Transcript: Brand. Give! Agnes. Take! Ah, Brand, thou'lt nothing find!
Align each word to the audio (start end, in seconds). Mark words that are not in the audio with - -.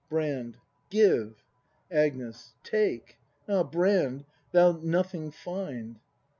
Brand. 0.09 0.57
Give! 0.89 1.43
Agnes. 1.91 2.53
Take! 2.63 3.17
Ah, 3.47 3.61
Brand, 3.61 4.25
thou'lt 4.51 4.83
nothing 4.83 5.29
find! 5.29 5.99